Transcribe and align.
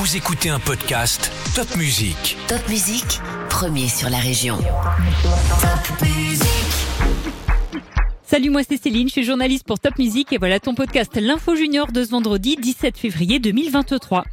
Vous 0.00 0.16
écoutez 0.16 0.48
un 0.48 0.60
podcast 0.60 1.32
Top 1.56 1.74
Music. 1.76 2.36
Top 2.46 2.68
Musique, 2.68 3.18
premier 3.50 3.88
sur 3.88 4.08
la 4.08 4.18
région. 4.18 4.56
Top 4.56 6.02
Musique. 6.02 6.46
Salut, 8.22 8.50
moi 8.50 8.60
c'est 8.62 8.80
Céline, 8.80 9.08
je 9.08 9.14
suis 9.14 9.24
journaliste 9.24 9.66
pour 9.66 9.80
Top 9.80 9.98
Music 9.98 10.32
et 10.32 10.38
voilà 10.38 10.60
ton 10.60 10.76
podcast 10.76 11.18
L'Info 11.20 11.56
Junior 11.56 11.90
de 11.90 12.04
ce 12.04 12.10
vendredi 12.10 12.54
17 12.54 12.96
février 12.96 13.40
2023. 13.40 14.24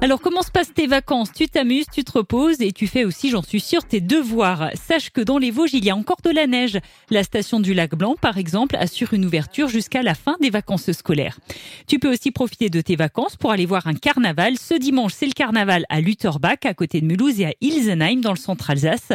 Alors 0.00 0.20
comment 0.20 0.42
se 0.42 0.52
passent 0.52 0.72
tes 0.72 0.86
vacances? 0.86 1.32
Tu 1.32 1.48
t'amuses, 1.48 1.86
tu 1.92 2.04
te 2.04 2.12
reposes 2.12 2.60
et 2.60 2.70
tu 2.70 2.86
fais 2.86 3.04
aussi, 3.04 3.30
j'en 3.30 3.42
suis 3.42 3.58
sûre, 3.58 3.84
tes 3.84 4.00
devoirs. 4.00 4.70
Sache 4.74 5.10
que 5.10 5.20
dans 5.20 5.38
les 5.38 5.50
Vosges, 5.50 5.74
il 5.74 5.84
y 5.84 5.90
a 5.90 5.96
encore 5.96 6.20
de 6.24 6.30
la 6.30 6.46
neige. 6.46 6.78
La 7.10 7.24
station 7.24 7.58
du 7.58 7.74
lac 7.74 7.96
Blanc, 7.96 8.14
par 8.14 8.38
exemple, 8.38 8.76
assure 8.76 9.12
une 9.12 9.24
ouverture 9.24 9.66
jusqu'à 9.66 10.02
la 10.02 10.14
fin 10.14 10.36
des 10.40 10.50
vacances 10.50 10.92
scolaires. 10.92 11.40
Tu 11.88 11.98
peux 11.98 12.12
aussi 12.12 12.30
profiter 12.30 12.70
de 12.70 12.80
tes 12.80 12.94
vacances 12.94 13.34
pour 13.34 13.50
aller 13.50 13.66
voir 13.66 13.88
un 13.88 13.94
carnaval. 13.94 14.56
Ce 14.56 14.74
dimanche, 14.74 15.14
c'est 15.16 15.26
le 15.26 15.32
carnaval 15.32 15.84
à 15.88 16.00
Lutterbach, 16.00 16.64
à 16.64 16.74
côté 16.74 17.00
de 17.00 17.06
Mulhouse 17.06 17.40
et 17.40 17.46
à 17.46 17.52
Ilsenheim, 17.60 18.20
dans 18.20 18.32
le 18.32 18.38
centre 18.38 18.70
Alsace. 18.70 19.10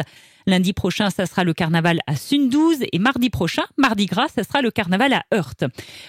Lundi 0.46 0.72
prochain, 0.74 1.10
ça 1.10 1.26
sera 1.26 1.42
le 1.42 1.54
carnaval 1.54 2.00
à 2.06 2.16
Sundouze 2.16 2.84
et 2.92 2.98
mardi 2.98 3.30
prochain, 3.30 3.64
mardi 3.78 4.06
gras, 4.06 4.28
ça 4.28 4.44
sera 4.44 4.60
le 4.60 4.70
carnaval 4.70 5.12
à 5.14 5.24
Heurt. 5.32 5.64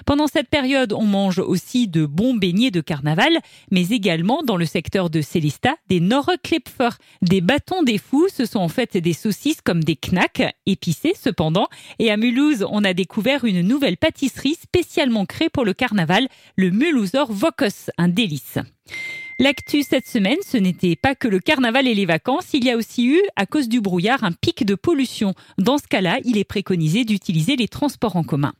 Pendant 0.06 0.28
cette 0.28 0.50
période, 0.50 0.92
on 0.92 1.06
mange 1.06 1.40
aussi 1.40 1.88
de 1.88 2.06
bons 2.06 2.34
beignets 2.34 2.72
de 2.72 2.82
carnaval, 2.82 3.40
mais 3.72 3.88
également 3.90 4.44
dans 4.44 4.58
le 4.58 4.66
secteur 4.66 5.10
de 5.10 5.22
Célista, 5.22 5.76
des 5.88 6.02
Norreklepfer, 6.02 6.90
des 7.22 7.40
bâtons 7.42 7.84
des 7.84 7.98
fous. 7.98 8.28
Ce 8.34 8.46
sont 8.46 8.60
en 8.60 8.68
fait 8.68 8.98
des 8.98 9.14
saucisses 9.14 9.62
comme 9.62 9.84
des 9.84 9.96
knacks, 9.96 10.44
épicées 10.66 11.14
cependant. 11.20 11.68
Et 12.00 12.12
à 12.12 12.18
Mulhouse, 12.18 12.66
on 12.70 12.84
a 12.84 12.94
découvert 12.94 13.46
une 13.46 13.62
nouvelle 13.62 13.98
pâtisserie 13.98 14.58
spécialement 14.62 15.26
créée 15.26 15.50
pour 15.50 15.64
le 15.64 15.74
carnaval, 15.74 16.28
le 16.58 16.72
Mulhouser 16.72 17.24
Vokos, 17.30 17.90
un 17.98 18.10
délice. 18.10 18.60
L'actu 19.38 19.84
cette 19.84 20.08
semaine, 20.08 20.38
ce 20.46 20.56
n'était 20.56 20.96
pas 20.96 21.14
que 21.14 21.28
le 21.28 21.40
carnaval 21.40 21.90
et 21.90 21.94
les 21.94 22.06
vacances, 22.06 22.54
il 22.54 22.64
y 22.64 22.72
a 22.72 22.78
aussi 22.78 23.06
eu, 23.06 23.22
à 23.36 23.46
cause 23.46 23.68
du 23.68 23.82
brouillard, 23.82 24.24
un 24.24 24.32
pic 24.32 24.66
de 24.66 24.76
pollution. 24.76 25.34
Dans 25.58 25.78
ce 25.78 25.88
cas-là, 25.90 26.20
il 26.24 26.38
est 26.38 26.46
préconisé 26.46 27.04
d'utiliser 27.04 27.58
les 27.58 27.68
transports 27.68 28.16
en 28.16 28.24
commun. 28.24 28.54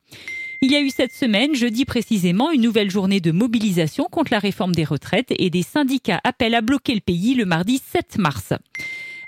Il 0.62 0.72
y 0.72 0.76
a 0.76 0.82
eu 0.82 0.90
cette 0.90 1.14
semaine, 1.14 1.56
jeudi 1.56 1.86
précisément, 1.86 2.52
une 2.52 2.62
nouvelle 2.62 2.90
journée 2.90 3.22
de 3.22 3.32
mobilisation 3.32 4.08
contre 4.12 4.34
la 4.34 4.40
réforme 4.40 4.76
des 4.76 4.84
retraites 4.84 5.34
et 5.38 5.50
des 5.50 5.64
syndicats 5.64 6.20
appellent 6.26 6.56
à 6.56 6.62
bloquer 6.62 6.94
le 6.94 7.02
pays 7.02 7.36
le 7.36 7.46
mardi 7.46 7.82
7 7.94 8.18
mars. 8.18 8.52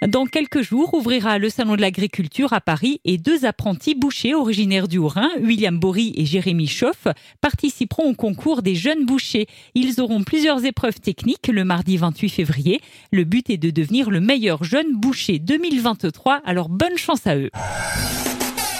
Dans 0.05 0.25
quelques 0.25 0.61
jours, 0.61 0.93
ouvrira 0.93 1.39
le 1.39 1.49
Salon 1.49 1.75
de 1.75 1.81
l'Agriculture 1.81 2.53
à 2.53 2.61
Paris 2.61 3.01
et 3.03 3.17
deux 3.17 3.45
apprentis 3.45 3.95
bouchers 3.95 4.35
originaires 4.35 4.87
du 4.87 4.99
Haut-Rhin, 4.99 5.29
William 5.41 5.77
Bory 5.79 6.13
et 6.15 6.25
Jérémy 6.25 6.67
Schoff, 6.67 7.07
participeront 7.41 8.11
au 8.11 8.13
concours 8.13 8.61
des 8.61 8.75
jeunes 8.75 9.05
bouchers. 9.05 9.47
Ils 9.73 9.99
auront 9.99 10.23
plusieurs 10.23 10.65
épreuves 10.65 10.99
techniques 10.99 11.47
le 11.47 11.63
mardi 11.63 11.97
28 11.97 12.29
février. 12.29 12.81
Le 13.11 13.23
but 13.23 13.49
est 13.49 13.57
de 13.57 13.71
devenir 13.71 14.11
le 14.11 14.19
meilleur 14.19 14.63
jeune 14.63 14.93
boucher 14.93 15.39
2023, 15.39 16.41
alors 16.45 16.69
bonne 16.69 16.97
chance 16.97 17.25
à 17.25 17.35
eux. 17.35 17.49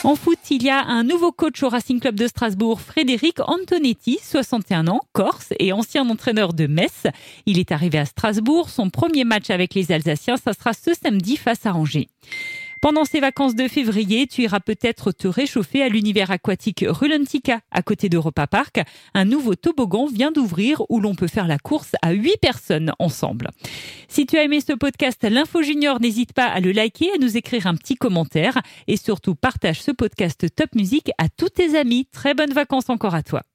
En 0.07 0.15
foot, 0.15 0.39
il 0.51 0.63
y 0.63 0.69
a 0.69 0.85
un 0.85 1.03
nouveau 1.03 1.33
coach 1.33 1.61
au 1.63 1.67
Racing 1.67 1.99
Club 1.99 2.15
de 2.15 2.27
Strasbourg, 2.27 2.79
Frédéric 2.79 3.41
Antonetti, 3.41 4.19
61 4.23 4.87
ans, 4.87 5.01
corse 5.11 5.51
et 5.59 5.73
ancien 5.73 6.09
entraîneur 6.09 6.53
de 6.53 6.65
Metz. 6.65 7.07
Il 7.45 7.59
est 7.59 7.73
arrivé 7.73 7.97
à 7.97 8.05
Strasbourg. 8.05 8.69
Son 8.69 8.89
premier 8.89 9.25
match 9.25 9.49
avec 9.49 9.73
les 9.73 9.91
Alsaciens, 9.91 10.37
ça 10.37 10.53
sera 10.53 10.71
ce 10.71 10.93
samedi 10.93 11.35
face 11.35 11.65
à 11.65 11.73
Angers. 11.73 12.07
Pendant 12.81 13.05
ces 13.05 13.19
vacances 13.19 13.55
de 13.55 13.67
février, 13.67 14.27
tu 14.27 14.43
iras 14.43 14.59
peut-être 14.59 15.11
te 15.11 15.27
réchauffer 15.27 15.81
à 15.81 15.89
l'univers 15.89 16.29
aquatique 16.29 16.85
Rulantica, 16.87 17.61
à 17.71 17.81
côté 17.81 18.07
d'Europa 18.07 18.45
Park. 18.45 18.81
Un 19.15 19.25
nouveau 19.25 19.55
toboggan 19.55 20.05
vient 20.05 20.31
d'ouvrir 20.31 20.83
où 20.89 20.99
l'on 20.99 21.15
peut 21.15 21.27
faire 21.27 21.47
la 21.47 21.57
course 21.57 21.93
à 22.01 22.11
8 22.11 22.37
personnes 22.39 22.93
ensemble. 22.99 23.49
Si 24.07 24.25
tu 24.25 24.37
as 24.37 24.43
aimé 24.43 24.61
ce 24.61 24.73
podcast 24.73 25.25
L'Info 25.27 25.63
Junior, 25.63 25.99
n'hésite 25.99 26.33
pas 26.33 26.45
à 26.45 26.59
le 26.59 26.71
liker, 26.71 27.09
à 27.15 27.17
nous 27.17 27.35
écrire 27.35 27.65
un 27.65 27.75
petit 27.75 27.95
commentaire 27.95 28.61
et 28.87 28.97
surtout 28.97 29.33
partage 29.33 29.81
ce 29.81 29.91
podcast 29.91 30.45
Top 30.55 30.75
Music 30.75 31.09
à 31.17 31.29
tous 31.29 31.49
tes 31.49 31.77
amis. 31.77 32.07
Très 32.11 32.35
bonnes 32.35 32.53
vacances 32.53 32.89
encore 32.89 33.15
à 33.15 33.23
toi. 33.23 33.43